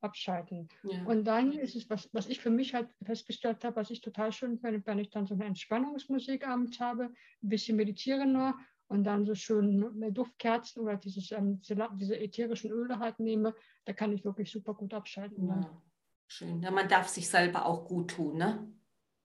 [0.00, 0.68] abschalten.
[0.82, 1.04] Ja.
[1.04, 4.32] Und dann ist es, was, was ich für mich halt festgestellt habe, was ich total
[4.32, 8.54] schön finde, wenn ich dann so eine Entspannungsmusik abends habe, ein bisschen meditiere nur
[8.88, 14.12] und dann so schön Duftkerzen oder dieses, ähm, diese, ätherischen Öle halt nehme, da kann
[14.12, 15.46] ich wirklich super gut abschalten.
[15.46, 15.82] Ja.
[16.26, 16.62] Schön.
[16.62, 18.72] Ja, man darf sich selber auch gut tun, ne?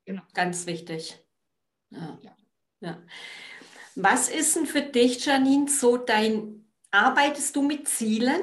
[0.05, 0.23] Genau.
[0.33, 1.19] Ganz wichtig.
[1.89, 2.19] Ja.
[2.21, 2.35] ja.
[2.81, 3.03] ja.
[3.95, 8.41] Was ist denn für dich, Janine, so dein, arbeitest du mit Zielen?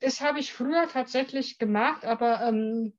[0.00, 2.94] Das habe ich früher tatsächlich gemacht, aber ähm,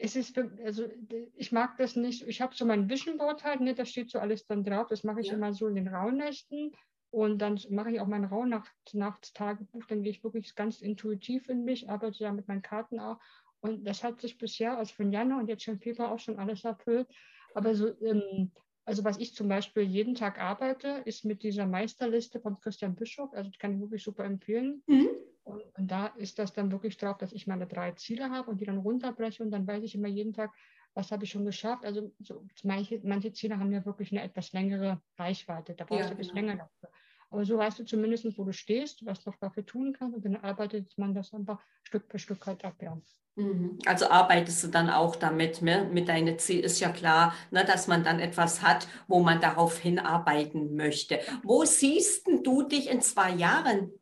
[0.00, 0.86] es ist, also
[1.34, 2.22] ich mag das nicht.
[2.26, 4.86] Ich habe so mein Vision Board halt, ne, da steht so alles dann drauf.
[4.88, 5.34] Das mache ich ja.
[5.34, 6.72] immer so in den Rauhnächten.
[7.10, 9.84] Und dann mache ich auch mein Rauhnachtstagebuch.
[9.86, 13.18] Dann gehe ich wirklich ganz intuitiv in mich, arbeite ja mit meinen Karten auch.
[13.60, 16.64] Und das hat sich bisher, also von Januar und jetzt schon Februar auch schon alles
[16.64, 17.08] erfüllt.
[17.54, 18.52] Aber so, ähm,
[18.84, 23.32] also was ich zum Beispiel jeden Tag arbeite, ist mit dieser Meisterliste von Christian Bischof.
[23.32, 24.82] Also die kann ich wirklich super empfehlen.
[24.86, 25.08] Mhm.
[25.48, 28.60] Und, und, da ist das dann wirklich drauf, dass ich meine drei Ziele habe und
[28.60, 30.52] die dann runterbreche und dann weiß ich immer jeden Tag,
[30.94, 31.84] was habe ich schon geschafft.
[31.84, 35.74] Also so, manche, manche Ziele haben ja wirklich eine etwas längere Reichweite.
[35.74, 36.48] Da brauchst ja, du ein bisschen genau.
[36.48, 36.90] länger dafür.
[37.30, 40.36] Aber so weißt du zumindest, wo du stehst, was du dafür tun kannst und dann
[40.36, 42.76] arbeitet man das einfach Stück für Stück halt ab.
[42.80, 42.98] Ja.
[43.36, 43.78] Mhm.
[43.86, 45.88] Also arbeitest du dann auch damit, ne?
[45.92, 49.78] mit deinem Ziel ist ja klar, ne, dass man dann etwas hat, wo man darauf
[49.78, 51.20] hinarbeiten möchte.
[51.44, 53.92] Wo siehst du dich in zwei Jahren?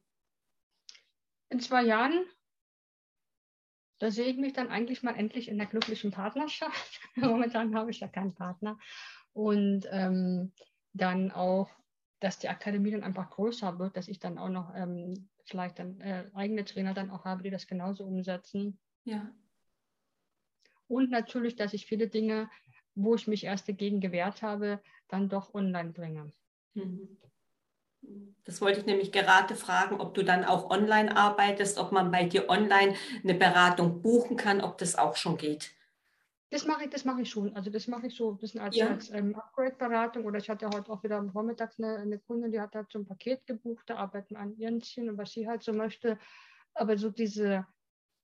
[1.57, 2.27] In zwei Jahren,
[3.99, 7.01] da sehe ich mich dann eigentlich mal endlich in der glücklichen Partnerschaft.
[7.17, 8.79] Momentan habe ich ja keinen Partner.
[9.33, 10.53] Und ähm,
[10.93, 11.71] dann auch,
[12.21, 15.99] dass die Akademie dann einfach größer wird, dass ich dann auch noch ähm, vielleicht dann
[16.03, 18.79] äh, eigene Trainer dann auch habe, die das genauso umsetzen.
[19.05, 19.35] Ja.
[20.89, 22.51] Und natürlich, dass ich viele Dinge,
[22.95, 26.31] wo ich mich erst dagegen gewehrt habe, dann doch online bringe.
[26.75, 27.17] Mhm.
[28.45, 32.25] Das wollte ich nämlich gerade fragen, ob du dann auch online arbeitest, ob man bei
[32.25, 35.73] dir online eine Beratung buchen kann, ob das auch schon geht.
[36.51, 37.55] Das mache ich, das mache ich schon.
[37.57, 38.89] Also das mache ich so ein bisschen als, ja.
[38.89, 40.25] als ähm, Upgrade-Beratung.
[40.25, 43.01] Oder ich hatte heute auch wieder am Vormittag eine, eine Kundin, die hat halt so
[43.01, 46.19] ein Paket gebucht, da arbeiten an ihren Zielen und was sie halt so möchte.
[46.75, 47.67] Aber so diese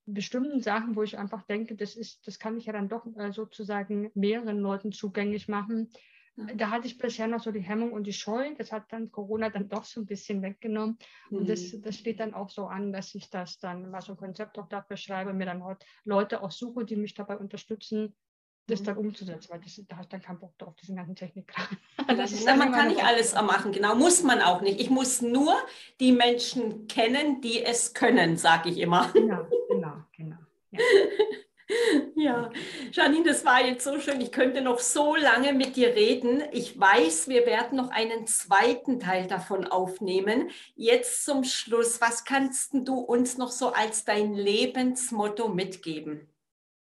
[0.05, 3.31] bestimmten Sachen, wo ich einfach denke, das ist, das kann ich ja dann doch äh,
[3.33, 5.89] sozusagen mehreren Leuten zugänglich machen.
[6.35, 8.55] Da hatte ich bisher noch so die Hemmung und die Scheu.
[8.57, 10.97] Das hat dann Corona dann doch so ein bisschen weggenommen.
[11.29, 11.83] Und das, mhm.
[11.83, 14.67] das steht dann auch so an, dass ich das dann mal so ein Konzept auch
[14.67, 18.15] dafür schreibe, mir dann halt Leute auch suche, die mich dabei unterstützen,
[18.67, 18.85] das mhm.
[18.85, 21.53] dann umzusetzen, weil das, da hast du dann keinen Bock drauf, diese ganzen Technik.
[22.07, 24.79] Na, man kann nicht alles machen, genau, muss man auch nicht.
[24.79, 25.55] Ich muss nur
[25.99, 29.11] die Menschen kennen, die es können, sage ich immer.
[29.13, 30.37] Genau, genau, genau.
[30.71, 30.79] Ja.
[32.15, 32.51] Ja,
[32.95, 34.21] Janine, das war jetzt so schön.
[34.21, 36.43] Ich könnte noch so lange mit dir reden.
[36.51, 40.51] Ich weiß, wir werden noch einen zweiten Teil davon aufnehmen.
[40.75, 46.29] Jetzt zum Schluss, was kannst du uns noch so als dein Lebensmotto mitgeben?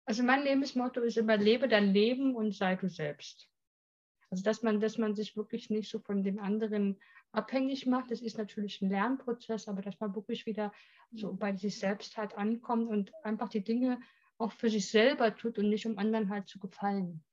[0.05, 3.49] Also mein Lebensmotto ist immer, lebe dein Leben und sei du selbst.
[4.29, 6.97] Also dass man, dass man sich wirklich nicht so von den anderen
[7.33, 8.09] abhängig macht.
[8.09, 10.71] Das ist natürlich ein Lernprozess, aber dass man wirklich wieder
[11.11, 13.99] so bei sich selbst halt ankommt und einfach die Dinge
[14.39, 17.23] auch für sich selber tut und nicht um anderen halt zu gefallen.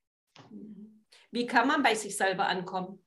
[1.31, 3.03] Wie kann man bei sich selber ankommen?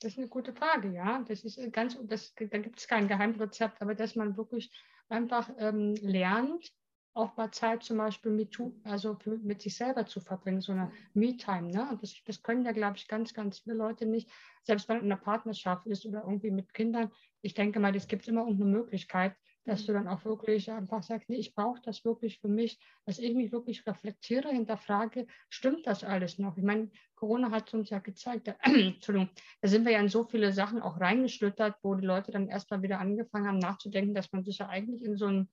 [0.00, 1.22] Das ist eine gute Frage, ja.
[1.26, 4.70] Das ist ganz, das, da gibt es kein Geheimrezept, aber dass man wirklich
[5.08, 6.70] einfach ähm, lernt,
[7.14, 11.70] auch mal Zeit zum Beispiel mit, also mit sich selber zu verbringen, so eine Me-Time.
[11.70, 11.98] Ne?
[12.00, 14.28] Das, das können ja, glaube ich, ganz, ganz viele Leute nicht,
[14.64, 17.10] selbst wenn man in einer Partnerschaft ist oder irgendwie mit Kindern.
[17.40, 19.34] Ich denke mal, es gibt immer irgendeine Möglichkeit,
[19.66, 23.18] dass du dann auch wirklich einfach sagst, nee, ich brauche das wirklich für mich, dass
[23.18, 26.56] ich mich wirklich reflektiere, hinterfrage, stimmt das alles noch?
[26.56, 29.28] Ich meine, Corona hat uns ja gezeigt, da, Entschuldigung,
[29.60, 32.82] da sind wir ja in so viele Sachen auch reingeschlittert, wo die Leute dann erstmal
[32.82, 35.48] wieder angefangen haben nachzudenken, dass man sich ja eigentlich in so einem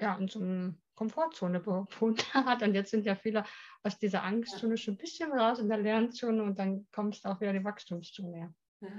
[0.00, 2.62] ja, in so einem Komfortzone befunden hat.
[2.62, 3.44] Und jetzt sind ja viele
[3.82, 7.40] aus dieser Angstzone schon ein bisschen raus in der Lernzone und dann kommst du auch
[7.40, 8.54] wieder in die Wachstumszone.
[8.80, 8.90] Ja,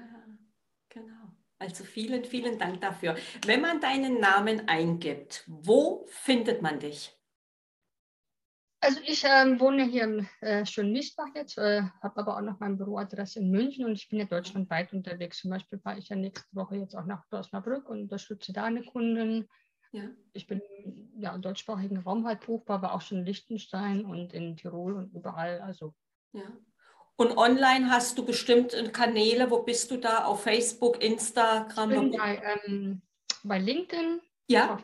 [0.90, 1.39] genau.
[1.60, 3.18] Also vielen, vielen Dank dafür.
[3.46, 7.14] Wenn man deinen Namen eingibt, wo findet man dich?
[8.82, 12.62] Also ich ähm, wohne hier im äh, schönen Miesbach jetzt, äh, habe aber auch noch
[12.62, 15.40] meine Büroadresse in München und ich bin ja deutschlandweit unterwegs.
[15.40, 18.84] Zum Beispiel fahre ich ja nächste Woche jetzt auch nach Osnabrück und unterstütze da eine
[18.84, 19.50] Kundin.
[19.92, 20.10] Ja.
[20.32, 20.62] Ich bin
[21.18, 25.14] ja im deutschsprachigen Raum halt buchbar, aber auch schon in Liechtenstein und in Tirol und
[25.14, 25.60] überall.
[25.60, 25.94] Also.
[26.32, 26.50] Ja.
[27.20, 30.24] Und online hast du bestimmt Kanäle, wo bist du da?
[30.24, 31.92] Auf Facebook, Instagram?
[31.92, 33.02] Ich bin bei, ähm,
[33.44, 34.22] bei LinkedIn.
[34.48, 34.76] Ja.
[34.76, 34.84] Auf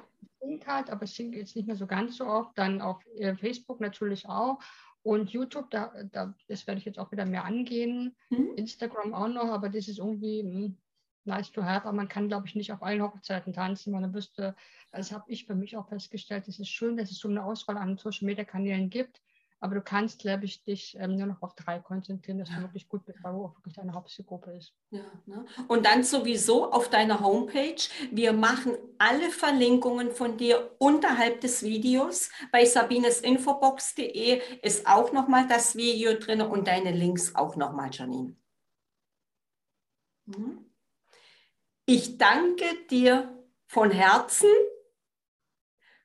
[0.68, 2.58] hat, aber es singt jetzt nicht mehr so ganz so oft.
[2.58, 4.60] Dann auf äh, Facebook natürlich auch.
[5.02, 8.18] Und YouTube, da, da, das werde ich jetzt auch wieder mehr angehen.
[8.30, 8.52] Mhm.
[8.58, 10.78] Instagram auch noch, aber das ist irgendwie mh, hm,
[11.24, 11.88] nice to have.
[11.88, 13.94] Aber man kann, glaube ich, nicht auf allen Hochzeiten tanzen.
[13.94, 14.58] Man müsste,
[14.92, 17.78] das habe ich für mich auch festgestellt, es ist schön, dass es so eine Auswahl
[17.78, 19.22] an Social Media Kanälen gibt.
[19.60, 22.88] Aber du kannst, glaube ich, dich ähm, nur noch auf drei konzentrieren, dass du wirklich
[22.88, 24.74] gut bist, weil du auch wirklich deine Hauptzielgruppe ist.
[24.92, 25.46] Ja, ne?
[25.68, 27.82] Und dann sowieso auf deiner Homepage.
[28.12, 32.30] Wir machen alle Verlinkungen von dir unterhalb des Videos.
[32.52, 38.36] Bei sabinesinfobox.de ist auch nochmal das Video drin und deine Links auch nochmal, Janine.
[40.26, 40.66] Mhm.
[41.86, 44.50] Ich danke dir von Herzen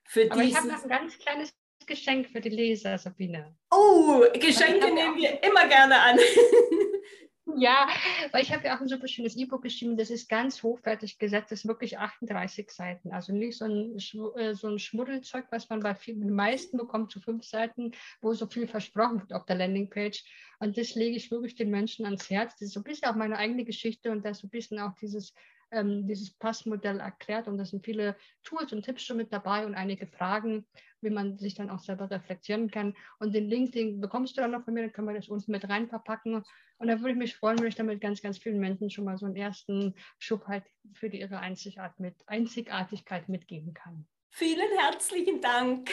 [0.05, 0.51] für Aber dieses...
[0.51, 1.60] ich habe noch ein ganz kleines
[1.91, 3.57] Geschenk für die Leser, Sabine.
[3.71, 6.19] Oh, Geschenke nehmen wir immer gerne an.
[7.57, 7.89] Ja,
[8.31, 11.51] weil ich habe ja auch ein super schönes E-Book geschrieben, das ist ganz hochwertig gesetzt,
[11.51, 13.11] das ist wirklich 38 Seiten.
[13.11, 13.97] Also nicht so ein,
[14.37, 18.33] äh, so ein Schmuddelzeug, was man bei vielen, den meisten bekommt, zu fünf Seiten, wo
[18.35, 20.23] so viel versprochen wird auf der Landingpage.
[20.61, 22.53] Und das lege ich wirklich den Menschen ans Herz.
[22.53, 24.79] Das ist so ein bisschen auch meine eigene Geschichte und da ist so ein bisschen
[24.79, 25.35] auch dieses
[25.71, 29.75] ähm, dieses Passmodell erklärt und da sind viele Tools und Tipps schon mit dabei und
[29.75, 30.67] einige Fragen,
[31.01, 32.95] wie man sich dann auch selber reflektieren kann.
[33.19, 35.49] Und den Link, den bekommst du dann noch von mir, dann können wir das uns
[35.49, 36.43] mit rein verpacken.
[36.79, 39.19] Und da würde ich mich freuen, wenn ich damit ganz, ganz vielen Menschen schon mal
[39.19, 44.07] so einen ersten Schub halt für ihre Einzigart mit, Einzigartigkeit mitgeben kann.
[44.33, 45.91] Vielen herzlichen Dank.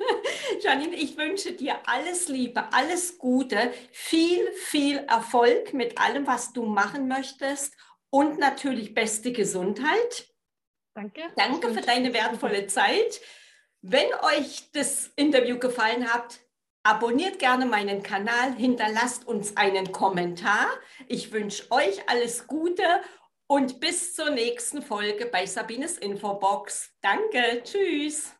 [0.62, 6.64] Janine, ich wünsche dir alles Liebe, alles Gute, viel, viel Erfolg mit allem, was du
[6.66, 7.76] machen möchtest
[8.16, 10.26] und natürlich beste Gesundheit.
[10.94, 11.20] Danke.
[11.36, 13.20] Danke für deine wertvolle Zeit.
[13.82, 16.40] Wenn euch das Interview gefallen hat,
[16.82, 20.66] abonniert gerne meinen Kanal, hinterlasst uns einen Kommentar.
[21.08, 23.02] Ich wünsche euch alles Gute
[23.48, 26.92] und bis zur nächsten Folge bei Sabines Infobox.
[27.02, 28.35] Danke, tschüss.